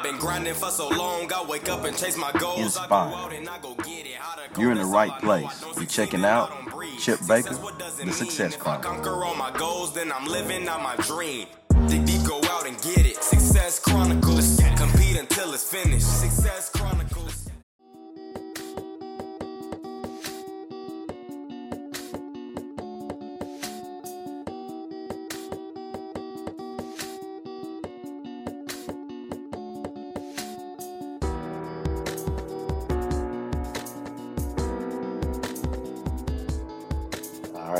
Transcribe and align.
I've 0.00 0.04
been 0.04 0.18
grinding 0.18 0.54
for 0.54 0.70
so 0.70 0.88
long, 0.88 1.30
I 1.30 1.44
wake 1.44 1.68
up 1.68 1.84
and 1.84 1.94
chase 1.94 2.16
my 2.16 2.32
goals. 2.32 2.58
Inspire. 2.58 3.08
I 3.08 3.10
go 3.10 3.16
out 3.16 3.32
and 3.34 3.46
I 3.46 3.58
go 3.58 3.74
get 3.74 4.06
it. 4.06 4.14
How 4.14 4.34
You're 4.58 4.72
in 4.72 4.78
the 4.78 4.86
right 4.86 5.10
that's 5.10 5.22
how 5.22 5.30
I 5.30 5.40
know 5.42 5.48
place. 5.48 5.62
I 5.62 5.78
You're 5.78 5.86
checking 5.86 6.24
out. 6.24 6.50
Chip 6.98 7.18
Baker, 7.28 7.54
what 7.56 7.78
does 7.78 8.00
it 8.00 8.06
The? 8.06 8.12
Success 8.12 8.56
Chronicle. 8.56 8.94
conquer 8.94 9.22
all 9.22 9.34
my 9.34 9.50
goals, 9.58 9.92
then 9.92 10.10
I'm 10.10 10.24
living 10.26 10.66
out 10.68 10.82
my 10.82 10.96
dream. 11.04 11.48
Dig 11.86 12.06
deep, 12.06 12.26
go 12.26 12.40
out 12.44 12.66
and 12.66 12.80
get 12.80 13.04
it. 13.04 13.22
Success 13.22 13.78
Chronicles. 13.78 14.58
Compete 14.78 15.18
until 15.18 15.52
it's 15.52 15.70
finished. 15.70 16.06
Success 16.06 16.70
Chronicles. 16.70 17.39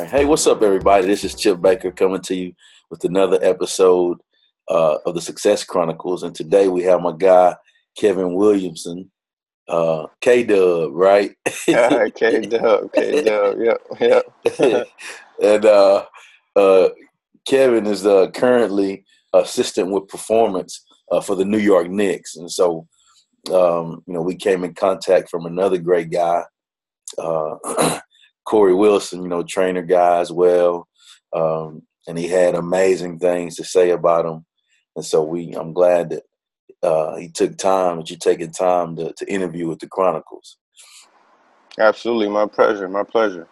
Right. 0.01 0.09
Hey, 0.09 0.25
what's 0.25 0.47
up, 0.47 0.61
everybody? 0.63 1.05
This 1.05 1.23
is 1.23 1.35
Chip 1.35 1.61
Baker 1.61 1.91
coming 1.91 2.21
to 2.21 2.35
you 2.35 2.53
with 2.89 3.03
another 3.03 3.37
episode 3.41 4.17
uh, 4.69 4.97
of 5.05 5.13
the 5.13 5.21
Success 5.21 5.63
Chronicles. 5.63 6.23
And 6.23 6.33
today 6.33 6.67
we 6.67 6.81
have 6.83 7.01
my 7.01 7.13
guy, 7.15 7.55
Kevin 7.97 8.33
Williamson, 8.33 9.11
uh, 9.67 10.07
K 10.21 10.43
Dub, 10.43 10.91
right? 10.93 11.35
K 11.45 12.41
Dub, 12.41 12.91
K 12.93 13.23
Dub, 13.23 13.57
yep, 13.59 13.81
yep. 13.99 14.87
and 15.43 15.65
uh, 15.65 16.05
uh, 16.55 16.89
Kevin 17.45 17.85
is 17.85 18.05
uh, 18.05 18.31
currently 18.31 19.05
assistant 19.33 19.91
with 19.91 20.07
performance 20.07 20.83
uh, 21.11 21.21
for 21.21 21.35
the 21.35 21.45
New 21.45 21.59
York 21.59 21.89
Knicks. 21.89 22.37
And 22.37 22.51
so, 22.51 22.87
um, 23.51 24.03
you 24.07 24.13
know, 24.13 24.21
we 24.21 24.35
came 24.35 24.63
in 24.63 24.73
contact 24.73 25.29
from 25.29 25.45
another 25.45 25.77
great 25.77 26.09
guy, 26.09 26.43
uh, 27.19 27.99
Corey 28.51 28.73
Wilson, 28.73 29.23
you 29.23 29.29
know, 29.29 29.43
trainer 29.43 29.81
guy 29.81 30.19
as 30.19 30.29
well. 30.29 30.85
Um, 31.33 31.83
and 32.05 32.17
he 32.17 32.27
had 32.27 32.53
amazing 32.53 33.17
things 33.17 33.55
to 33.55 33.63
say 33.63 33.91
about 33.91 34.25
him. 34.25 34.45
And 34.97 35.05
so 35.05 35.23
we, 35.23 35.53
I'm 35.53 35.71
glad 35.71 36.09
that 36.09 36.23
uh, 36.83 37.15
he 37.15 37.29
took 37.29 37.57
time, 37.57 37.95
that 37.97 38.09
you're 38.09 38.19
taking 38.19 38.51
time 38.51 38.97
to, 38.97 39.13
to 39.13 39.31
interview 39.31 39.69
with 39.69 39.79
the 39.79 39.87
Chronicles. 39.87 40.57
Absolutely, 41.79 42.27
my 42.27 42.45
pleasure, 42.45 42.89
my 42.89 43.03
pleasure. 43.03 43.47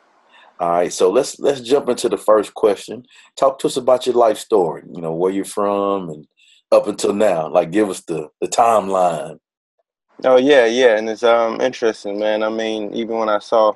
All 0.59 0.69
right, 0.69 0.91
so 0.91 1.09
let's 1.09 1.39
let's 1.39 1.61
jump 1.61 1.87
into 1.87 2.09
the 2.09 2.17
first 2.17 2.53
question. 2.53 3.05
Talk 3.37 3.59
to 3.59 3.67
us 3.67 3.77
about 3.77 4.05
your 4.05 4.15
life 4.15 4.37
story. 4.37 4.83
You 4.93 5.01
know, 5.01 5.13
where 5.13 5.31
you're 5.31 5.45
from 5.45 6.09
and 6.09 6.27
up 6.73 6.87
until 6.87 7.13
now. 7.13 7.47
Like, 7.47 7.71
give 7.71 7.89
us 7.89 8.01
the 8.01 8.27
the 8.41 8.49
timeline. 8.49 9.39
Oh 10.25 10.35
yeah, 10.35 10.65
yeah, 10.65 10.97
and 10.97 11.09
it's 11.09 11.23
um 11.23 11.61
interesting, 11.61 12.19
man. 12.19 12.43
I 12.43 12.49
mean, 12.49 12.93
even 12.93 13.17
when 13.17 13.29
I 13.29 13.39
saw 13.39 13.71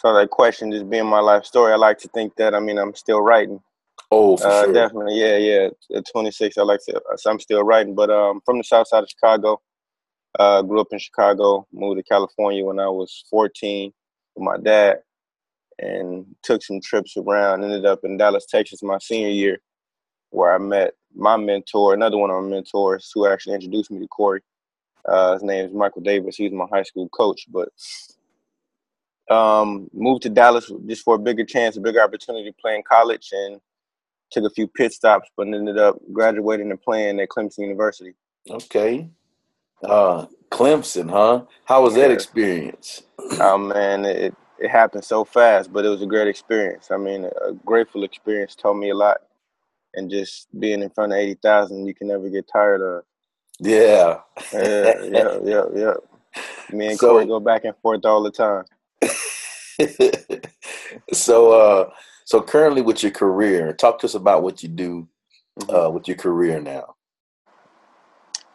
saw 0.00 0.14
that 0.14 0.30
question 0.30 0.72
just 0.72 0.88
being 0.88 1.06
my 1.06 1.20
life 1.20 1.44
story, 1.44 1.72
I 1.72 1.76
like 1.76 1.98
to 1.98 2.08
think 2.08 2.34
that 2.36 2.54
I 2.54 2.60
mean 2.60 2.78
I'm 2.78 2.94
still 2.94 3.20
writing. 3.20 3.60
Oh, 4.10 4.36
for 4.36 4.46
Uh, 4.46 4.64
sure. 4.64 4.72
definitely, 4.72 5.20
yeah, 5.20 5.36
yeah. 5.36 5.68
At 5.96 6.04
26, 6.10 6.56
I 6.58 6.62
like 6.62 6.80
to. 6.88 7.00
So 7.16 7.30
I'm 7.30 7.38
still 7.40 7.62
writing, 7.62 7.94
but 7.94 8.10
um, 8.10 8.40
from 8.44 8.58
the 8.58 8.64
south 8.64 8.88
side 8.88 9.02
of 9.02 9.10
Chicago. 9.10 9.60
Uh, 10.38 10.62
grew 10.62 10.80
up 10.80 10.86
in 10.92 10.98
Chicago, 11.00 11.66
moved 11.72 11.98
to 11.98 12.04
California 12.04 12.64
when 12.64 12.78
I 12.78 12.86
was 12.88 13.24
14 13.30 13.92
with 14.36 14.44
my 14.44 14.56
dad, 14.58 14.98
and 15.80 16.24
took 16.44 16.62
some 16.62 16.80
trips 16.80 17.16
around. 17.16 17.64
Ended 17.64 17.84
up 17.84 18.04
in 18.04 18.16
Dallas, 18.16 18.46
Texas, 18.46 18.80
my 18.80 18.98
senior 18.98 19.28
year, 19.30 19.58
where 20.30 20.54
I 20.54 20.58
met 20.58 20.94
my 21.16 21.36
mentor, 21.36 21.94
another 21.94 22.16
one 22.16 22.30
of 22.30 22.40
my 22.44 22.48
mentors, 22.48 23.10
who 23.12 23.26
actually 23.26 23.56
introduced 23.56 23.90
me 23.90 23.98
to 23.98 24.06
Corey. 24.06 24.40
Uh, 25.04 25.32
his 25.32 25.42
name 25.42 25.66
is 25.66 25.72
Michael 25.72 26.02
Davis. 26.02 26.36
He's 26.36 26.52
my 26.52 26.66
high 26.72 26.84
school 26.84 27.08
coach, 27.08 27.46
but 27.50 27.70
um, 29.30 29.88
moved 29.92 30.22
to 30.22 30.28
Dallas 30.28 30.70
just 30.86 31.02
for 31.04 31.14
a 31.14 31.18
bigger 31.18 31.44
chance, 31.44 31.76
a 31.76 31.80
bigger 31.80 32.02
opportunity 32.02 32.50
to 32.50 32.56
play 32.60 32.74
in 32.76 32.82
college, 32.82 33.28
and 33.32 33.60
took 34.30 34.44
a 34.44 34.50
few 34.50 34.66
pit 34.68 34.92
stops, 34.92 35.28
but 35.36 35.46
ended 35.46 35.78
up 35.78 35.96
graduating 36.12 36.70
and 36.70 36.80
playing 36.80 37.20
at 37.20 37.28
Clemson 37.28 37.58
University. 37.58 38.14
Okay. 38.48 39.08
Uh, 39.82 40.26
Clemson, 40.50 41.10
huh? 41.10 41.44
How 41.64 41.82
was 41.82 41.94
that 41.94 42.10
experience? 42.10 43.02
Oh 43.40 43.56
man, 43.56 44.04
it 44.04 44.34
it 44.58 44.68
happened 44.70 45.04
so 45.04 45.24
fast, 45.24 45.72
but 45.72 45.84
it 45.86 45.88
was 45.88 46.02
a 46.02 46.06
great 46.06 46.28
experience. 46.28 46.90
I 46.90 46.96
mean, 46.98 47.24
a 47.24 47.52
grateful 47.64 48.04
experience. 48.04 48.54
Taught 48.54 48.74
me 48.74 48.90
a 48.90 48.94
lot, 48.94 49.18
and 49.94 50.10
just 50.10 50.48
being 50.58 50.82
in 50.82 50.90
front 50.90 51.12
of 51.12 51.18
eighty 51.18 51.34
thousand, 51.34 51.86
you 51.86 51.94
can 51.94 52.08
never 52.08 52.28
get 52.28 52.46
tired 52.52 52.82
of. 52.82 53.04
Yeah. 53.60 54.20
Yeah, 54.52 55.02
yeah, 55.04 55.38
yeah, 55.44 55.64
yeah. 55.74 55.94
Me 56.72 56.88
and 56.88 56.98
So- 56.98 57.10
Corey 57.10 57.26
go 57.26 57.40
back 57.40 57.64
and 57.64 57.76
forth 57.82 58.04
all 58.04 58.22
the 58.22 58.30
time. 58.30 58.64
so, 61.12 61.52
uh, 61.52 61.90
so 62.24 62.42
currently 62.42 62.82
with 62.82 63.02
your 63.02 63.12
career, 63.12 63.72
talk 63.72 63.98
to 64.00 64.06
us 64.06 64.14
about 64.14 64.42
what 64.42 64.62
you 64.62 64.68
do 64.68 65.08
Mm-hmm. 65.60 65.74
uh, 65.74 65.90
with 65.90 66.08
your 66.08 66.16
career 66.16 66.60
now. 66.60 66.94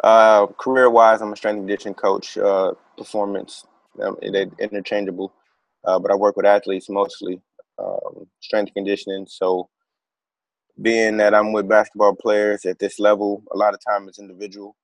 Uh, 0.03 0.47
career 0.47 0.90
wise, 0.90 1.22
I'm 1.22 1.34
a 1.34 1.36
strength 1.36 1.58
and 1.59 1.68
conditioning 1.68 1.96
coach. 1.96 2.38
Uh, 2.38 2.74
performance, 2.97 3.66
um, 4.02 4.18
they're 4.22 4.47
interchangeable, 4.59 5.34
uh, 5.84 6.00
but 6.00 6.12
I 6.12 6.16
work 6.16 6.36
with 6.38 6.46
athletes 6.46 6.90
mostly. 6.90 7.42
Um, 7.78 8.28
strength 8.40 8.69
and 8.69 8.75
conditioning. 8.75 9.25
So, 9.28 9.69
being 10.81 11.18
that 11.18 11.34
I'm 11.34 11.52
with 11.52 11.68
basketball 11.68 12.16
players 12.16 12.66
at 12.66 12.80
this 12.80 13.00
level, 13.00 13.44
a 13.53 13.57
lot 13.57 13.74
of 13.74 13.80
time 13.86 14.07
it's 14.07 14.19
individual. 14.19 14.75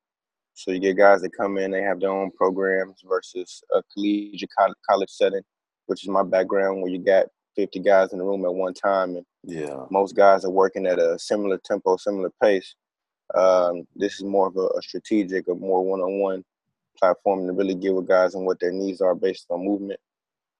So 0.54 0.72
you 0.72 0.80
get 0.80 0.98
guys 0.98 1.22
that 1.22 1.36
come 1.36 1.58
in, 1.58 1.72
they 1.72 1.82
have 1.82 2.00
their 2.00 2.12
own 2.12 2.32
programs 2.32 3.02
versus 3.08 3.64
a 3.74 3.82
collegiate 3.94 4.50
college 4.90 5.10
setting, 5.10 5.42
which 5.92 6.04
is 6.04 6.10
my 6.10 6.24
background, 6.24 6.82
where 6.82 6.90
you 6.90 6.98
got 7.00 7.26
50 7.58 7.80
guys 7.82 8.14
in 8.14 8.20
the 8.20 8.24
room 8.24 8.46
at 8.46 8.54
one 8.54 8.74
time, 8.74 9.18
and 9.18 9.26
Yeah. 9.44 9.86
most 9.92 10.16
guys 10.16 10.46
are 10.46 10.50
working 10.50 10.88
at 10.88 11.00
a 11.00 11.20
similar 11.20 11.58
tempo, 11.58 11.98
similar 11.98 12.32
pace. 12.42 12.76
Um, 13.36 13.86
this 13.94 14.14
is 14.16 14.24
more 14.24 14.48
of 14.48 14.56
a, 14.56 14.68
a 14.78 14.82
strategic, 14.82 15.50
a 15.50 15.54
more 15.54 15.84
one-on-one 15.84 16.46
platform 16.98 17.46
to 17.46 17.52
really 17.52 17.76
get 17.76 17.94
with 17.94 18.08
guys 18.08 18.36
and 18.36 18.46
what 18.46 18.62
their 18.62 18.72
needs 18.72 19.02
are 19.02 19.14
based 19.14 19.48
on 19.50 19.66
movement, 19.66 20.00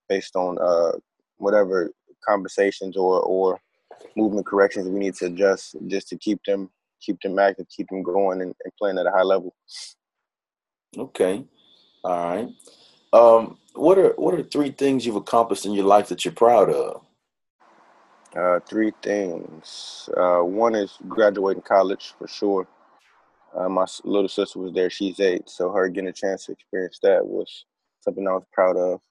based 0.10 0.36
on 0.36 0.58
uh, 0.60 0.98
whatever 1.38 1.92
conversations 2.28 2.98
or 2.98 3.22
or 3.22 3.60
movement 4.18 4.46
corrections 4.46 4.90
we 4.90 5.00
need 5.00 5.16
to 5.16 5.28
adjust 5.28 5.76
just 5.88 6.10
to 6.10 6.18
keep 6.18 6.40
them 6.46 6.70
keep 7.02 7.20
them 7.22 7.40
active, 7.40 7.68
keep 7.76 7.88
them 7.90 8.04
going, 8.04 8.42
and, 8.42 8.54
and 8.64 8.74
playing 8.78 8.98
at 9.00 9.08
a 9.08 9.12
high 9.12 9.24
level. 9.24 9.56
Okay. 10.98 11.44
All 12.04 12.36
right. 12.36 12.50
Um, 13.14 13.58
what 13.74 13.98
are 13.98 14.14
what 14.18 14.34
are 14.34 14.44
three 14.44 14.72
things 14.72 15.06
you've 15.06 15.16
accomplished 15.16 15.66
in 15.66 15.74
your 15.74 15.86
life 15.86 16.08
that 16.10 16.24
you're 16.24 16.34
proud 16.34 16.70
of? 16.70 17.04
Uh, 18.36 18.60
three 18.62 18.94
things. 19.02 20.10
Uh, 20.16 20.40
one 20.40 20.76
is 20.76 20.98
graduating 21.08 21.64
college 21.64 22.14
for 22.18 22.28
sure. 22.28 22.68
Uh, 23.56 23.68
my 23.68 23.86
little 24.06 24.30
sister 24.30 24.60
was 24.60 24.74
there; 24.74 24.90
she's 24.90 25.20
eight, 25.20 25.50
so 25.50 25.72
her 25.72 25.90
getting 25.90 26.10
a 26.10 26.14
chance 26.14 26.46
to 26.46 26.54
experience 26.54 27.00
that 27.04 27.26
was 27.26 27.66
something 28.00 28.26
I 28.28 28.32
was 28.32 28.46
proud 28.54 28.78
of. 28.78 29.02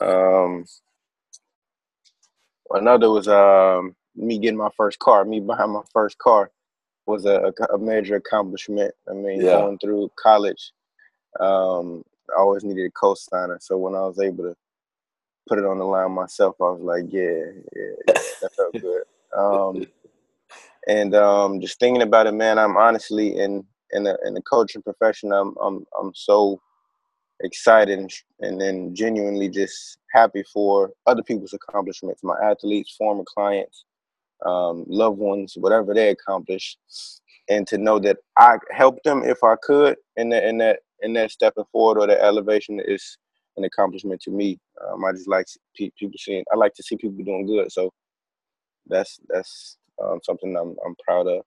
Um, 0.00 0.64
another 2.70 3.10
was 3.10 3.28
um, 3.28 3.94
me 4.16 4.38
getting 4.38 4.58
my 4.58 4.70
first 4.76 4.98
car. 4.98 5.24
Me 5.24 5.38
buying 5.38 5.70
my 5.72 5.82
first 5.92 6.18
car 6.18 6.50
was 7.06 7.26
a, 7.26 7.52
a 7.72 7.78
major 7.78 8.16
accomplishment. 8.16 8.92
I 9.08 9.12
mean, 9.12 9.40
Yeah. 9.42 9.52
going 9.52 9.78
through 9.78 10.10
college, 10.16 10.72
um, 11.38 12.02
I 12.30 12.40
always 12.40 12.64
needed 12.64 12.86
a 12.86 12.90
co-signer. 12.90 13.58
So 13.60 13.76
when 13.78 13.94
I 13.94 14.00
was 14.00 14.18
able 14.20 14.44
to 14.44 14.54
put 15.48 15.58
it 15.58 15.64
on 15.64 15.78
the 15.78 15.84
line 15.84 16.12
myself, 16.12 16.56
I 16.60 16.64
was 16.64 16.80
like, 16.80 17.04
yeah, 17.08 17.44
yeah, 17.74 17.92
yeah 18.08 18.14
that 18.42 18.54
felt 18.56 18.72
good. 18.80 19.02
Um, 19.36 19.86
and 20.86 21.14
um, 21.14 21.60
just 21.60 21.78
thinking 21.78 22.02
about 22.02 22.26
it, 22.26 22.32
man, 22.32 22.58
I'm 22.58 22.76
honestly 22.76 23.36
in 23.36 23.64
in 23.92 24.04
the 24.04 24.18
in 24.24 24.34
the 24.34 24.42
coaching 24.42 24.82
profession. 24.82 25.32
I'm 25.32 25.54
I'm 25.60 25.86
I'm 25.98 26.12
so 26.14 26.60
excited 27.40 27.98
and, 27.98 28.12
and 28.40 28.60
then 28.60 28.94
genuinely 28.94 29.48
just 29.48 29.98
happy 30.12 30.44
for 30.52 30.92
other 31.06 31.22
people's 31.22 31.52
accomplishments, 31.52 32.22
my 32.22 32.36
athletes, 32.42 32.94
former 32.96 33.24
clients, 33.26 33.84
um, 34.46 34.84
loved 34.86 35.18
ones, 35.18 35.54
whatever 35.56 35.94
they 35.94 36.10
accomplish, 36.10 36.76
and 37.48 37.66
to 37.66 37.78
know 37.78 37.98
that 37.98 38.18
I 38.38 38.56
helped 38.70 39.04
them 39.04 39.22
if 39.24 39.42
I 39.42 39.56
could 39.62 39.96
in 40.16 40.28
that 40.30 40.44
in 40.44 40.58
that 40.58 40.80
in 41.04 41.12
that 41.14 41.30
stepping 41.30 41.64
forward 41.70 41.98
or 41.98 42.06
that 42.06 42.22
elevation 42.22 42.80
is 42.80 43.18
an 43.56 43.64
accomplishment 43.64 44.20
to 44.22 44.30
me. 44.30 44.58
Um, 44.88 45.04
I 45.04 45.12
just 45.12 45.28
like 45.28 45.46
pe- 45.76 45.90
people 45.98 46.16
seeing. 46.18 46.44
I 46.52 46.56
like 46.56 46.74
to 46.74 46.82
see 46.82 46.96
people 46.96 47.24
doing 47.24 47.46
good. 47.46 47.70
So 47.70 47.92
that's 48.86 49.20
that's 49.28 49.76
um, 50.02 50.20
something 50.24 50.56
I'm 50.56 50.76
I'm 50.84 50.96
proud 51.06 51.28
of. 51.28 51.42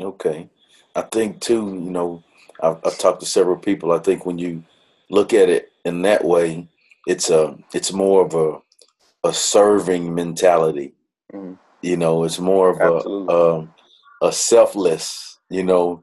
Okay. 0.00 0.48
I 0.94 1.02
think 1.02 1.40
too, 1.40 1.80
you 1.84 1.90
know, 1.90 2.22
I've, 2.60 2.78
I've 2.84 2.98
talked 2.98 3.20
to 3.20 3.26
several 3.26 3.56
people. 3.56 3.92
I 3.92 3.98
think 3.98 4.26
when 4.26 4.38
you 4.38 4.64
look 5.10 5.32
at 5.32 5.48
it 5.48 5.72
in 5.84 6.02
that 6.02 6.24
way, 6.24 6.68
it's 7.06 7.30
a 7.30 7.56
it's 7.72 7.92
more 7.92 8.24
of 8.24 8.34
a 8.34 9.28
a 9.28 9.32
serving 9.32 10.14
mentality. 10.14 10.94
Mhm. 11.32 11.58
You 11.82 11.96
know, 11.96 12.24
it's 12.24 12.38
more 12.38 12.70
of 12.70 12.80
Absolutely. 12.80 13.34
a 13.34 13.38
um, 13.56 13.74
a 14.22 14.32
selfless, 14.32 15.38
you 15.50 15.62
know, 15.62 16.02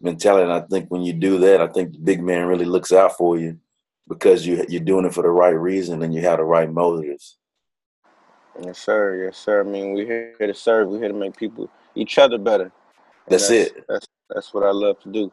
mentality. 0.00 0.44
And 0.44 0.52
I 0.52 0.60
think 0.60 0.90
when 0.90 1.02
you 1.02 1.12
do 1.12 1.38
that, 1.38 1.60
I 1.60 1.66
think 1.68 1.92
the 1.92 1.98
big 1.98 2.22
man 2.22 2.46
really 2.46 2.64
looks 2.64 2.92
out 2.92 3.16
for 3.16 3.38
you 3.38 3.58
because 4.08 4.46
you 4.46 4.64
you're 4.68 4.82
doing 4.82 5.06
it 5.06 5.14
for 5.14 5.22
the 5.22 5.30
right 5.30 5.58
reason 5.58 6.02
and 6.02 6.14
you 6.14 6.20
have 6.22 6.38
the 6.38 6.44
right 6.44 6.70
motives. 6.70 7.38
Yes, 8.62 8.78
sir. 8.78 9.24
Yes, 9.24 9.36
sir. 9.36 9.60
I 9.60 9.64
mean, 9.64 9.94
we're 9.94 10.06
here 10.38 10.46
to 10.46 10.54
serve. 10.54 10.88
We're 10.88 11.00
here 11.00 11.08
to 11.08 11.14
make 11.14 11.36
people, 11.36 11.68
each 11.94 12.18
other 12.18 12.38
better. 12.38 12.70
That's 13.28 13.48
that's 13.48 13.72
it. 13.72 13.84
that's 13.88 14.06
that's 14.30 14.54
what 14.54 14.64
I 14.64 14.70
love 14.70 15.00
to 15.00 15.10
do. 15.10 15.32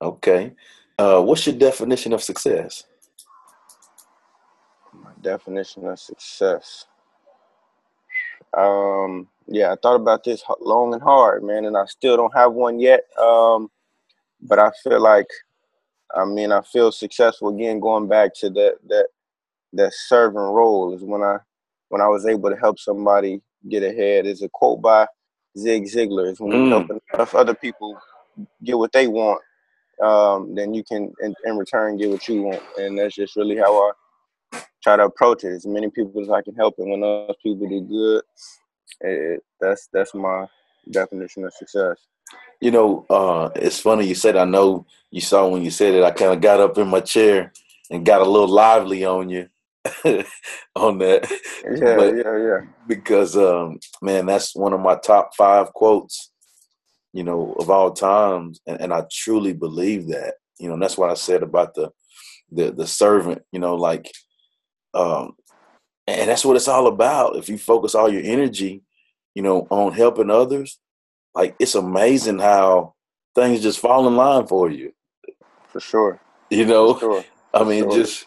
Okay. 0.00 0.52
Uh, 0.98 1.20
what's 1.20 1.46
your 1.46 1.56
definition 1.56 2.12
of 2.12 2.22
success? 2.22 2.84
My 4.92 5.10
definition 5.20 5.86
of 5.86 5.98
success. 5.98 6.86
Um, 8.56 9.28
yeah, 9.46 9.72
I 9.72 9.76
thought 9.76 9.96
about 9.96 10.24
this 10.24 10.42
long 10.60 10.94
and 10.94 11.02
hard, 11.02 11.42
man, 11.42 11.64
and 11.64 11.76
I 11.76 11.84
still 11.86 12.16
don't 12.16 12.34
have 12.34 12.52
one 12.52 12.78
yet. 12.78 13.04
Um, 13.20 13.70
but 14.44 14.58
I 14.58 14.70
feel 14.82 15.00
like, 15.00 15.26
I 16.14 16.24
mean, 16.24 16.52
I 16.52 16.62
feel 16.62 16.92
successful 16.92 17.48
again. 17.48 17.80
Going 17.80 18.08
back 18.08 18.34
to 18.36 18.50
that 18.50 18.74
that 18.88 19.06
that 19.72 19.92
serving 19.94 20.36
role 20.38 20.94
is 20.94 21.02
when 21.02 21.22
I 21.22 21.38
when 21.88 22.00
I 22.00 22.08
was 22.08 22.26
able 22.26 22.50
to 22.50 22.56
help 22.56 22.78
somebody 22.78 23.40
get 23.68 23.82
ahead. 23.82 24.26
Is 24.26 24.42
a 24.42 24.48
quote 24.48 24.80
by 24.80 25.06
Zig 25.58 25.84
Ziglar. 25.84 26.30
Is 26.30 26.40
when 26.40 26.52
you 26.52 26.68
help 26.70 26.88
Mm, 26.88 27.00
enough 27.14 27.34
other 27.34 27.54
people 27.54 27.98
get 28.62 28.78
what 28.78 28.92
they 28.92 29.06
want, 29.08 29.40
um, 30.02 30.54
then 30.54 30.74
you 30.74 30.84
can 30.84 31.12
in, 31.22 31.34
in 31.44 31.56
return 31.56 31.96
get 31.96 32.10
what 32.10 32.26
you 32.28 32.42
want, 32.42 32.62
and 32.76 32.98
that's 32.98 33.14
just 33.14 33.36
really 33.36 33.56
how 33.56 33.76
I 33.76 33.92
try 34.82 34.96
to 34.96 35.04
approach 35.04 35.44
it. 35.44 35.52
As 35.52 35.66
many 35.66 35.90
people 35.90 36.20
as 36.20 36.30
I 36.30 36.42
can 36.42 36.54
help, 36.54 36.74
and 36.78 36.90
when 36.90 37.00
those 37.00 37.34
people 37.42 37.68
do 37.68 37.80
good, 37.80 38.22
it, 39.00 39.42
that's 39.60 39.88
that's 39.92 40.14
my 40.14 40.46
definition 40.90 41.44
of 41.44 41.54
success. 41.54 41.96
You 42.60 42.70
know, 42.70 43.06
uh, 43.10 43.50
it's 43.56 43.80
funny 43.80 44.06
you 44.06 44.14
said. 44.14 44.36
I 44.36 44.44
know 44.44 44.86
you 45.10 45.20
saw 45.20 45.48
when 45.48 45.62
you 45.62 45.70
said 45.70 45.94
it. 45.94 46.02
I 46.02 46.10
kind 46.10 46.32
of 46.32 46.40
got 46.40 46.60
up 46.60 46.78
in 46.78 46.88
my 46.88 47.00
chair 47.00 47.52
and 47.90 48.06
got 48.06 48.20
a 48.20 48.24
little 48.28 48.48
lively 48.48 49.04
on 49.04 49.28
you 49.28 49.48
on 50.74 50.98
that, 50.98 51.30
Yeah, 51.64 51.96
but 51.96 52.16
yeah, 52.16 52.36
yeah. 52.38 52.60
because 52.86 53.36
um, 53.36 53.78
man, 54.00 54.24
that's 54.26 54.56
one 54.56 54.72
of 54.72 54.80
my 54.80 54.96
top 54.96 55.34
five 55.34 55.72
quotes, 55.74 56.30
you 57.12 57.22
know, 57.22 57.54
of 57.60 57.68
all 57.70 57.92
times, 57.92 58.60
and, 58.66 58.80
and 58.80 58.92
I 58.94 59.04
truly 59.10 59.52
believe 59.52 60.08
that. 60.08 60.34
You 60.58 60.68
know, 60.68 60.74
and 60.74 60.82
that's 60.82 60.96
what 60.96 61.10
I 61.10 61.14
said 61.14 61.42
about 61.42 61.74
the 61.74 61.90
the 62.50 62.70
the 62.70 62.86
servant. 62.86 63.42
You 63.52 63.58
know, 63.58 63.74
like, 63.76 64.10
um, 64.94 65.36
and 66.06 66.30
that's 66.30 66.46
what 66.46 66.56
it's 66.56 66.68
all 66.68 66.86
about. 66.86 67.36
If 67.36 67.50
you 67.50 67.58
focus 67.58 67.94
all 67.94 68.10
your 68.10 68.22
energy, 68.24 68.82
you 69.34 69.42
know, 69.42 69.66
on 69.68 69.92
helping 69.92 70.30
others, 70.30 70.78
like 71.34 71.56
it's 71.58 71.74
amazing 71.74 72.38
how 72.38 72.94
things 73.34 73.62
just 73.62 73.80
fall 73.80 74.06
in 74.08 74.16
line 74.16 74.46
for 74.46 74.70
you. 74.70 74.92
For 75.68 75.80
sure, 75.80 76.20
You 76.50 76.66
know, 76.66 77.00
sure, 77.00 77.26
I 77.54 77.64
mean, 77.64 77.90
sure. 77.90 77.90
just 77.90 78.26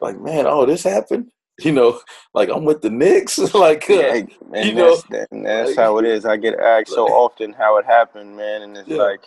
like 0.00 0.20
man, 0.20 0.46
oh, 0.46 0.66
this 0.66 0.84
happened. 0.84 1.32
You 1.64 1.72
know, 1.72 2.00
like 2.34 2.50
I'm 2.50 2.64
with 2.64 2.82
the 2.82 2.90
Knicks. 2.90 3.38
like, 3.54 3.88
Yeah, 3.88 4.12
uh, 4.12 4.14
and 4.14 4.30
you 4.58 4.72
and 4.72 4.76
know, 4.76 4.78
that's 4.78 5.04
that, 5.10 5.28
that's 5.32 5.74
like, 5.76 5.76
how 5.76 5.98
it 5.98 6.04
is. 6.06 6.24
I 6.26 6.36
get 6.36 6.58
asked 6.58 6.92
so 6.94 7.08
often 7.08 7.52
how 7.54 7.78
it 7.78 7.86
happened, 7.86 8.36
man, 8.36 8.62
and 8.62 8.76
it's 8.76 8.88
yeah, 8.88 8.96
like 8.96 9.20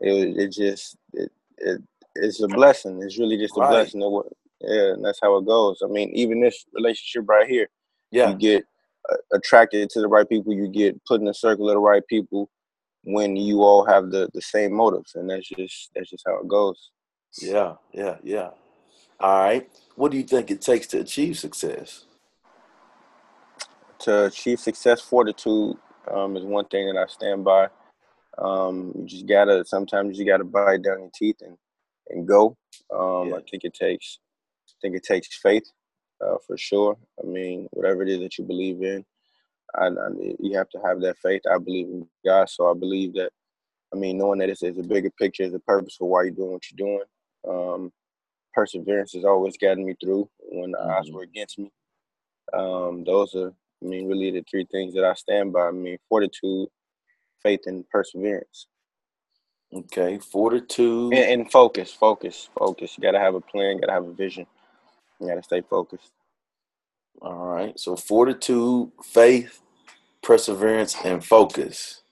it 0.00 0.36
it 0.38 0.52
just 0.52 0.96
it, 1.12 1.30
it 1.58 1.82
it's 2.16 2.42
a 2.42 2.48
blessing. 2.48 3.02
It's 3.02 3.18
really 3.18 3.38
just 3.38 3.58
a 3.58 3.60
right, 3.60 3.68
blessing. 3.68 4.02
It 4.02 4.26
Yeah, 4.60 4.94
and 4.94 5.04
that's 5.04 5.20
how 5.22 5.36
it 5.38 5.46
goes. 5.46 5.82
I 5.84 5.88
mean, 5.88 6.10
even 6.14 6.40
this 6.40 6.64
relationship 6.74 7.28
right 7.28 7.48
here, 7.48 7.68
yeah, 8.10 8.30
you 8.30 8.34
yeah, 8.34 8.36
get 8.36 8.66
attracted 9.32 9.90
to 9.90 10.00
the 10.00 10.08
right 10.08 10.28
people. 10.28 10.52
You 10.52 10.68
get 10.68 11.02
put 11.04 11.20
in 11.20 11.28
a 11.28 11.34
circle 11.34 11.68
of 11.68 11.74
the 11.74 11.80
right 11.80 12.06
people 12.08 12.50
when 13.04 13.36
you 13.36 13.62
all 13.62 13.84
have 13.84 14.10
the 14.10 14.28
the 14.34 14.42
same 14.42 14.72
motives, 14.72 15.14
and 15.14 15.28
that's 15.28 15.48
just 15.48 15.90
that's 15.94 16.10
just 16.10 16.24
how 16.26 16.38
it 16.38 16.48
goes. 16.48 16.90
yeah, 17.40 17.74
yeah, 17.92 18.16
yeah. 18.22 18.50
All 19.20 19.38
right. 19.38 19.68
What 19.96 20.10
do 20.10 20.16
you 20.16 20.24
think 20.24 20.50
it 20.50 20.60
takes 20.60 20.86
to 20.88 21.00
achieve 21.00 21.38
success? 21.38 22.06
To 24.00 24.26
achieve 24.26 24.60
success, 24.60 25.00
fortitude 25.00 25.76
um, 26.10 26.36
is 26.36 26.44
one 26.44 26.66
thing 26.66 26.92
that 26.92 27.00
I 27.00 27.06
stand 27.06 27.44
by. 27.44 27.68
Um, 28.38 28.92
you 28.96 29.06
just 29.06 29.26
gotta 29.26 29.64
sometimes 29.64 30.18
you 30.18 30.26
gotta 30.26 30.44
bite 30.44 30.82
down 30.82 31.00
your 31.00 31.10
teeth 31.14 31.36
and 31.40 31.56
and 32.10 32.26
go. 32.26 32.56
Um, 32.94 33.32
I 33.34 33.40
think 33.48 33.64
it 33.64 33.74
takes 33.74 34.18
I 34.68 34.74
think 34.82 34.96
it 34.96 35.04
takes 35.04 35.38
faith 35.38 35.70
uh, 36.20 36.36
for 36.46 36.56
sure. 36.58 36.96
I 37.22 37.26
mean, 37.26 37.68
whatever 37.72 38.02
it 38.02 38.08
is 38.08 38.20
that 38.20 38.38
you 38.38 38.44
believe 38.44 38.82
in, 38.82 39.04
I, 39.74 39.86
I, 39.86 40.08
you 40.40 40.56
have 40.56 40.68
to 40.70 40.80
have 40.84 41.00
that 41.02 41.18
faith. 41.18 41.42
I 41.52 41.58
believe 41.58 41.86
in 41.88 42.06
God, 42.24 42.48
so 42.48 42.70
I 42.70 42.74
believe 42.74 43.14
that. 43.14 43.30
I 43.92 43.96
mean, 43.96 44.18
knowing 44.18 44.40
that 44.40 44.50
it's, 44.50 44.62
it's 44.62 44.78
a 44.78 44.82
bigger 44.82 45.10
picture, 45.10 45.44
it's 45.44 45.54
a 45.54 45.60
purpose 45.60 45.96
for 45.96 46.08
why 46.08 46.24
you're 46.24 46.32
doing 46.32 46.52
what 46.52 46.62
you're 46.70 46.86
doing. 46.86 47.04
Um, 47.48 47.92
perseverance 48.54 49.12
has 49.14 49.24
always 49.24 49.56
gotten 49.56 49.84
me 49.86 49.94
through 50.02 50.28
when 50.40 50.72
the 50.72 50.80
odds 50.82 51.08
hmm 51.08 51.16
were 51.16 51.22
against 51.22 51.58
me. 51.58 51.70
Um, 52.52 53.04
those 53.04 53.34
are, 53.34 53.48
I 53.82 53.86
mean, 53.86 54.08
really 54.08 54.30
the 54.30 54.44
three 54.50 54.66
things 54.70 54.94
that 54.94 55.04
I 55.04 55.14
stand 55.14 55.52
by. 55.52 55.68
I 55.68 55.70
mean, 55.72 55.98
fortitude, 56.08 56.68
faith, 57.42 57.60
and 57.66 57.88
perseverance. 57.90 58.66
Okay. 59.74 60.18
Fortitude. 60.18 61.14
And, 61.14 61.42
and 61.42 61.52
focus, 61.52 61.92
focus, 61.92 62.48
focus. 62.56 62.96
You 62.96 63.02
gotta 63.02 63.18
have 63.20 63.34
a 63.34 63.40
plan, 63.40 63.80
gotta 63.80 63.92
have 63.92 64.06
a 64.06 64.12
vision. 64.12 64.46
You 65.20 65.28
gotta 65.28 65.42
stay 65.42 65.62
focused. 65.62 66.12
All 67.22 67.46
right. 67.46 67.78
So 67.78 67.96
fortitude, 67.96 68.90
faith, 69.02 69.60
perseverance, 70.22 70.96
and 71.04 71.24
focus. 71.24 72.02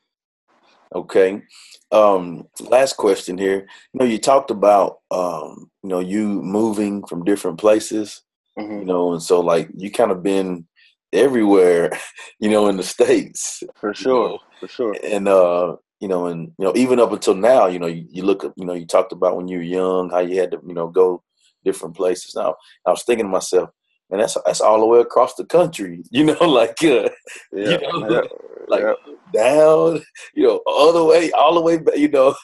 Okay. 0.94 1.42
Um, 1.90 2.48
last 2.60 2.96
question 2.96 3.36
here. 3.38 3.66
You 3.92 4.00
know, 4.00 4.04
you 4.04 4.18
talked 4.18 4.50
about 4.50 5.00
um, 5.10 5.70
you 5.82 5.88
know, 5.88 6.00
you 6.00 6.26
moving 6.26 7.04
from 7.06 7.24
different 7.24 7.58
places, 7.58 8.22
hmm 8.56 8.80
you 8.80 8.84
know, 8.84 9.12
and 9.12 9.22
so 9.22 9.40
like 9.40 9.68
you 9.76 9.90
kind 9.90 10.10
of 10.10 10.22
been 10.22 10.66
everywhere, 11.12 11.90
you 12.40 12.50
know, 12.50 12.68
in 12.68 12.76
the 12.76 12.82
States, 12.82 13.62
For 13.76 13.94
you 13.98 14.06
sure, 14.06 14.28
know, 14.28 14.38
for 14.60 14.68
sure. 14.68 14.94
and 15.02 15.28
uh, 15.28 15.76
you 16.00 16.08
know, 16.08 16.26
and 16.26 16.52
you 16.58 16.64
know, 16.64 16.72
even 16.76 17.00
up 17.00 17.12
until 17.12 17.34
now, 17.34 17.66
you 17.66 17.78
know, 17.78 17.86
you, 17.86 18.06
you 18.10 18.22
look 18.24 18.42
you 18.56 18.64
know, 18.64 18.74
you 18.74 18.86
talked 18.86 19.12
about 19.12 19.36
when 19.36 19.48
you 19.48 19.58
were 19.58 19.64
young, 19.64 20.10
how 20.10 20.20
you 20.20 20.38
had 20.40 20.50
to, 20.52 20.60
you 20.66 20.74
know, 20.74 20.88
go 20.88 21.22
different 21.64 21.96
places. 21.96 22.34
Now, 22.34 22.56
I 22.86 22.90
was 22.90 23.04
thinking 23.04 23.26
to 23.26 23.30
myself, 23.32 23.70
man, 24.10 24.20
that's 24.20 24.36
that's 24.46 24.60
all 24.60 24.80
the 24.80 24.86
way 24.86 25.00
across 25.00 25.34
the 25.34 25.44
country, 25.44 26.02
you 26.10 26.24
know, 26.24 26.48
like 26.48 26.82
uh, 26.84 27.08
you 27.52 27.78
Yeah, 27.78 27.78
know, 27.78 28.04
yeah, 28.08 28.22
like 28.68 28.84
yeah. 28.84 28.94
down, 29.32 30.02
you 30.34 30.46
know, 30.46 30.60
all 30.66 30.92
the 30.92 31.04
way, 31.04 31.30
all 31.32 31.54
the 31.54 31.60
way 31.60 31.78
back, 31.78 31.96
you 31.96 32.08
know. 32.08 32.34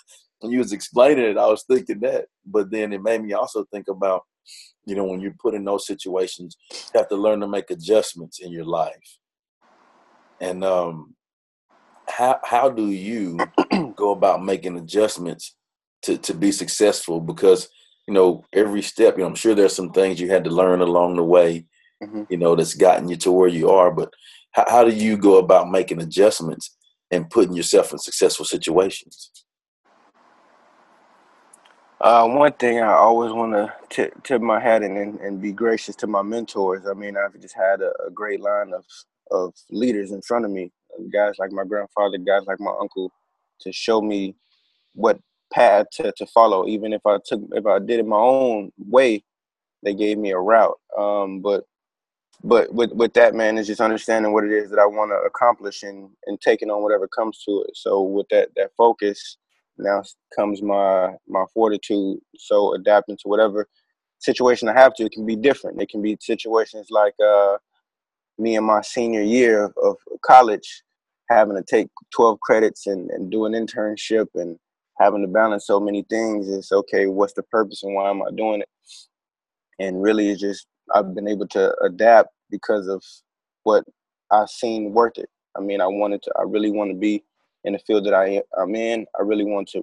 When 0.41 0.53
you 0.53 0.59
was 0.59 0.73
explaining 0.73 1.25
it, 1.25 1.37
I 1.37 1.47
was 1.47 1.65
thinking 1.69 1.99
that, 2.01 2.27
but 2.47 2.71
then 2.71 2.93
it 2.93 3.03
made 3.03 3.23
me 3.25 3.33
also 3.33 3.65
think 3.73 3.89
about, 3.89 4.23
you 4.87 4.95
know, 4.95 5.05
when 5.05 5.21
you're 5.21 5.35
put 5.43 5.55
in 5.55 5.65
those 5.65 5.85
situations, 5.85 6.57
you 6.71 7.01
have 7.01 7.09
to 7.09 7.17
learn 7.17 7.41
to 7.41 7.49
make 7.49 7.71
adjustments 7.71 8.39
in 8.39 8.53
your 8.53 8.65
life. 8.65 9.19
And 10.41 10.63
um, 10.63 11.17
how 12.09 12.41
how 12.45 12.71
do 12.71 12.87
you 12.91 13.39
go 13.97 14.13
about 14.13 14.45
making 14.45 14.79
adjustments 14.79 15.57
to 16.03 16.19
to 16.19 16.35
be 16.35 16.53
successful? 16.53 17.21
Because 17.21 17.69
you 18.09 18.15
know, 18.15 18.43
every 18.55 18.81
step, 18.81 19.17
you 19.17 19.23
know, 19.23 19.29
I'm 19.29 19.35
sure 19.35 19.55
there's 19.55 19.77
some 19.77 19.93
things 19.93 20.19
you 20.19 20.31
had 20.31 20.45
to 20.45 20.51
learn 20.51 20.81
along 20.81 21.17
the 21.17 21.25
way, 21.25 21.67
hmm 22.03 22.23
you 22.31 22.39
know, 22.39 22.57
that's 22.57 22.73
gotten 22.75 23.07
you 23.09 23.17
to 23.17 23.31
where 23.31 23.49
you 23.49 23.69
are. 23.69 23.91
But 23.91 24.11
how, 24.53 24.65
how 24.67 24.85
do 24.85 24.95
you 24.95 25.19
go 25.19 25.37
about 25.37 25.71
making 25.71 26.01
adjustments 26.01 26.75
and 27.11 27.29
putting 27.29 27.53
yourself 27.53 27.93
in 27.93 27.99
successful 27.99 28.47
situations? 28.47 29.31
Uh, 32.01 32.27
one 32.27 32.53
thing 32.55 32.81
I 32.81 32.95
always 32.95 33.33
want 33.33 33.53
to 33.53 33.75
tip, 33.91 34.23
tip 34.23 34.41
my 34.41 34.59
hat 34.59 34.83
in 34.83 34.97
and, 34.97 35.21
and 35.21 35.43
be 35.43 35.53
gracious 35.53 35.95
to 35.97 36.07
my 36.07 36.23
mentors. 36.23 36.87
I 36.87 36.95
mean, 36.95 37.15
I've 37.17 37.39
just 37.41 37.57
had 37.57 37.83
a, 37.83 37.93
a 38.07 38.11
great 38.11 38.41
line 38.41 38.73
of, 38.73 38.85
of 39.31 39.53
leaders 39.71 40.13
in 40.13 40.23
front 40.23 40.47
of 40.47 40.51
me, 40.51 40.73
guys 41.13 41.35
like 41.39 41.53
my 41.53 41.65
grandfather, 41.65 42.17
guys 42.17 42.47
like 42.47 42.61
my 42.61 42.75
uncle, 42.81 43.13
to 43.61 43.73
show 43.73 44.01
me 44.01 44.35
what 44.95 45.21
path 45.53 45.87
to, 45.93 46.13
to 46.17 46.27
follow. 46.27 46.67
Even 46.67 46.93
if 46.93 47.03
I 47.07 47.19
took, 47.25 47.41
if 47.53 47.67
I 47.67 47.79
did 47.79 48.01
it 48.01 48.07
my 48.07 48.17
own 48.17 48.73
way, 48.79 49.25
they 49.83 49.95
gave 49.95 50.19
me 50.19 50.31
a 50.31 50.39
route. 50.39 50.79
Um, 50.97 51.41
but 51.41 51.65
but 52.45 52.73
with 52.73 52.93
with 52.93 53.15
that 53.15 53.35
man, 53.35 53.59
is 53.59 53.67
just 53.67 53.81
understanding 53.81 54.33
what 54.33 54.45
it 54.45 54.53
is 54.53 54.71
that 54.71 54.79
I 54.79 54.87
want 54.87 55.11
to 55.11 55.17
accomplish 55.27 55.83
and 55.83 56.11
and 56.27 56.41
taking 56.41 56.71
on 56.71 56.83
whatever 56.83 57.09
comes 57.09 57.43
to 57.45 57.65
it. 57.69 57.77
So 57.77 58.03
with 58.03 58.29
that 58.31 58.51
that 58.57 58.71
focus, 58.77 59.37
now 59.77 60.03
comes 60.37 60.63
my 60.63 61.15
my 61.27 61.45
fortitude. 61.53 62.19
So 62.37 62.75
adapting 62.75 63.17
to 63.17 63.29
whatever 63.29 63.69
situation 64.21 64.69
I 64.69 64.79
have 64.79 64.95
to, 64.95 65.05
it 65.05 65.13
can 65.13 65.27
be 65.27 65.37
different. 65.37 65.81
It 65.81 65.89
can 65.89 66.03
be 66.03 66.17
situations 66.21 66.89
like 66.91 67.15
uh, 67.25 67.57
me 68.39 68.57
in 68.57 68.65
my 68.65 68.83
senior 68.83 69.23
year 69.23 69.73
of, 69.83 69.97
college, 70.25 70.83
having 71.31 71.57
to 71.57 71.63
take 71.63 71.89
twelve 72.15 72.39
credits 72.41 72.87
and 72.87 73.11
and 73.11 73.31
do 73.31 73.47
an 73.47 73.53
internship 73.53 74.27
and 74.35 74.59
having 74.99 75.23
to 75.23 75.29
balance 75.29 75.67
so 75.67 75.81
many 75.81 76.03
things. 76.03 76.49
It's 76.49 76.73
okay. 76.73 77.07
What's 77.07 77.35
the 77.35 77.43
purpose 77.45 77.83
and 77.83 77.95
why 77.95 78.11
am 78.11 78.23
I 78.23 78.31
doing 78.37 78.61
it? 78.61 78.69
and 79.79 80.03
really 80.03 80.31
it's 80.31 80.41
just 80.41 80.67
I've 80.95 81.15
been 81.15 81.29
able 81.29 81.47
to 81.49 81.75
adapt 81.83 82.31
because 82.51 82.89
of 82.89 83.03
what 83.65 83.85
I've 84.31 84.49
seen 84.49 84.93
worth 84.93 85.19
it. 85.19 85.29
I 85.57 85.61
mean, 85.61 85.81
I 85.81 85.87
wanted 85.87 86.23
to. 86.23 86.33
I 86.39 86.43
really 86.43 86.71
want 86.71 86.91
to 86.91 86.97
be 86.97 87.25
in 87.65 87.73
the 87.75 87.79
field 87.81 88.07
that 88.07 88.15
I 88.15 88.43
I'm 88.61 88.75
in. 88.75 89.07
I 89.19 89.23
really 89.23 89.45
want 89.45 89.69
to 89.71 89.83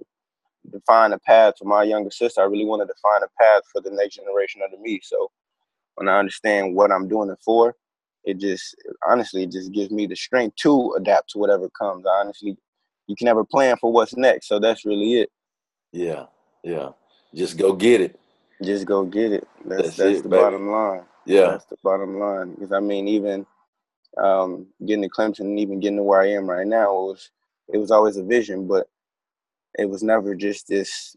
define 0.72 1.13
a 1.13 1.19
path 1.19 1.55
for 1.60 1.65
my 1.65 1.84
younger 1.84 2.12
sister. 2.12 2.41
I 2.41 2.45
really 2.45 2.65
want 2.65 2.81
to 2.81 2.93
define 2.93 3.24
a 3.24 3.43
path 3.43 3.63
for 3.72 3.81
the 3.81 3.91
next 3.91 4.15
generation 4.15 4.62
under 4.63 4.77
me. 4.79 5.00
So 5.03 5.31
when 5.95 6.07
I 6.07 6.17
understand 6.19 6.75
what 6.75 6.91
I'm 6.91 7.07
doing 7.07 7.29
it 7.29 7.39
for, 7.43 7.75
it 8.24 8.39
just 8.39 8.75
honestly 9.07 9.43
it 9.43 9.51
just 9.51 9.72
gives 9.72 9.91
me 9.91 10.07
the 10.07 10.15
strength 10.15 10.55
to 10.57 10.95
adapt 10.98 11.31
to 11.31 11.38
whatever 11.38 11.69
comes. 11.69 12.05
Honestly, 12.07 12.57
you 13.07 13.15
can 13.15 13.25
never 13.25 13.43
plan 13.43 13.77
for 13.77 13.91
what's 13.91 14.15
next. 14.15 14.47
So 14.47 14.59
that's 14.59 14.85
really 14.85 15.21
it. 15.21 15.29
Yeah, 15.91 16.25
yeah. 16.63 16.89
Just 17.33 17.57
go 17.57 17.74
get 17.74 18.01
it. 18.01 18.19
Just 18.63 18.85
go 18.85 19.05
get 19.05 19.31
it. 19.31 19.47
That's 19.65 19.83
That's 19.83 19.97
that's, 19.97 20.19
it, 20.19 20.24
the 20.24 20.29
baby. 20.29 20.41
bottom 20.41 20.69
line. 20.69 21.03
Yeah, 21.25 21.51
That's 21.51 21.65
the 21.65 21.77
bottom 21.83 22.19
line. 22.19 22.51
Because 22.51 22.71
I 22.71 22.79
mean, 22.79 23.07
even 23.07 23.45
um, 24.17 24.67
getting 24.85 25.03
to 25.03 25.09
Clemson 25.09 25.41
and 25.41 25.59
even 25.59 25.79
getting 25.79 25.97
to 25.97 26.03
where 26.03 26.21
I 26.21 26.31
am 26.31 26.50
right 26.50 26.67
now 26.67 26.89
it 26.91 27.07
was 27.07 27.31
it 27.74 27.77
was 27.77 27.91
always 27.91 28.17
a 28.17 28.24
vision, 28.24 28.67
but 28.67 28.88
it 29.77 29.89
was 29.89 30.03
never 30.03 30.35
just 30.35 30.67
this 30.67 31.15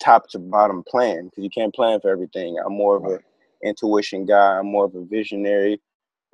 top 0.00 0.28
to 0.30 0.38
bottom 0.38 0.82
plan 0.86 1.26
because 1.26 1.44
you 1.44 1.50
can't 1.50 1.74
plan 1.74 2.00
for 2.00 2.10
everything. 2.10 2.58
I'm 2.64 2.74
more 2.74 2.96
of 2.96 3.04
a 3.04 3.20
intuition 3.66 4.26
guy. 4.26 4.58
I'm 4.58 4.66
more 4.66 4.84
of 4.84 4.94
a 4.94 5.04
visionary. 5.04 5.80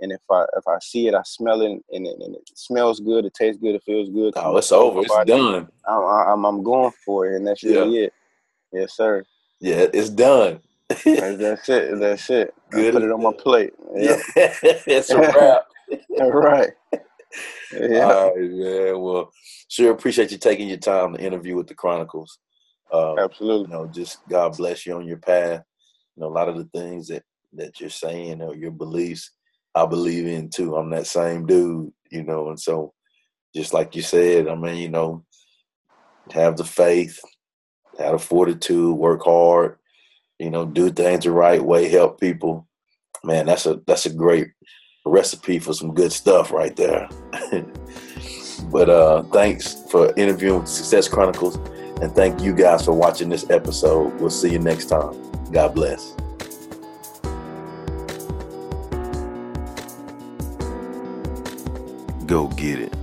And 0.02 0.10
if 0.10 0.20
I 0.30 0.44
if 0.56 0.66
I 0.66 0.78
see 0.80 1.06
it, 1.06 1.14
I 1.14 1.22
smell 1.24 1.62
it, 1.62 1.70
and 1.70 2.06
it, 2.06 2.16
and 2.20 2.34
it 2.34 2.50
smells 2.54 2.98
good, 2.98 3.24
it 3.24 3.34
tastes 3.34 3.60
good, 3.62 3.76
it 3.76 3.84
feels 3.84 4.10
good. 4.10 4.34
Oh, 4.36 4.56
it's 4.56 4.72
over. 4.72 5.00
It's 5.00 5.08
body, 5.08 5.30
done. 5.30 5.68
I'm, 5.88 6.02
I'm 6.02 6.44
I'm 6.44 6.62
going 6.64 6.92
for 7.04 7.26
it, 7.26 7.36
and 7.36 7.46
that's 7.46 7.62
really 7.62 8.04
it. 8.04 8.12
Yes, 8.72 8.96
sir. 8.96 9.24
Yeah, 9.60 9.86
it's 9.94 10.10
done. 10.10 10.60
That's, 10.88 11.68
it. 11.68 12.00
That's 12.00 12.28
it. 12.30 12.52
I 12.72 12.76
Good 12.76 12.94
put 12.94 13.02
it 13.04 13.12
on 13.12 13.22
my 13.22 13.32
plate. 13.32 13.72
yeah, 13.94 14.16
Yeah. 14.36 14.54
it's 14.86 15.10
a 15.10 15.18
wrap. 15.34 15.62
All 16.20 16.32
right. 16.32 16.70
Yeah. 17.72 18.12
All 18.12 18.34
right, 18.34 18.50
man. 18.50 19.00
Well, 19.00 19.30
sure 19.68 19.92
appreciate 19.92 20.32
you 20.32 20.38
taking 20.38 20.68
your 20.68 20.78
time 20.78 21.14
to 21.14 21.20
interview 21.22 21.56
with 21.56 21.68
the 21.68 21.74
Chronicles. 21.74 22.38
Um, 22.92 23.16
you 23.16 23.24
Absolutely. 23.24 23.70
know, 23.70 23.86
just 23.86 24.18
God 24.28 24.56
bless 24.56 24.84
you 24.84 24.94
on 24.96 25.06
your 25.06 25.18
path. 25.18 25.62
You 26.16 26.22
know, 26.22 26.28
a 26.28 26.34
lot 26.34 26.48
of 26.48 26.56
the 26.56 26.68
things 26.76 27.08
that 27.08 27.22
that 27.54 27.80
you're 27.80 27.90
saying 27.90 28.42
or 28.42 28.54
your 28.54 28.70
beliefs, 28.70 29.30
I 29.74 29.86
believe 29.86 30.26
in 30.26 30.50
too. 30.50 30.76
I'm 30.76 30.90
that 30.90 31.06
same 31.06 31.46
dude, 31.46 31.92
you 32.10 32.22
know, 32.22 32.48
and 32.48 32.60
so 32.60 32.92
just 33.54 33.72
like 33.72 33.94
you 33.94 34.02
said, 34.02 34.48
I 34.48 34.54
mean, 34.54 34.76
you 34.76 34.88
know, 34.88 35.24
have 36.32 36.56
the 36.56 36.64
faith, 36.64 37.18
have 37.98 38.12
the 38.12 38.18
fortitude, 38.18 38.96
work 38.96 39.22
hard, 39.24 39.78
you 40.38 40.50
know, 40.50 40.66
do 40.66 40.90
things 40.90 41.24
the 41.24 41.30
right 41.30 41.62
way, 41.62 41.88
help 41.88 42.20
people. 42.20 42.66
Man, 43.24 43.46
that's 43.46 43.66
a 43.66 43.80
that's 43.86 44.06
a 44.06 44.12
great 44.12 44.48
recipe 45.04 45.58
for 45.58 45.72
some 45.72 45.94
good 45.94 46.12
stuff 46.12 46.52
right 46.52 46.74
there. 46.76 47.08
but 48.70 48.88
uh 48.88 49.22
thanks 49.24 49.74
for 49.90 50.12
interviewing 50.16 50.66
Success 50.66 51.08
Chronicles 51.08 51.56
and 52.00 52.12
thank 52.12 52.40
you 52.40 52.52
guys 52.54 52.84
for 52.84 52.92
watching 52.92 53.28
this 53.28 53.48
episode. 53.50 54.12
We'll 54.20 54.30
see 54.30 54.50
you 54.50 54.58
next 54.58 54.86
time. 54.86 55.14
God 55.52 55.74
bless. 55.74 56.16
Go 62.32 62.46
get 62.46 62.78
it. 62.78 63.01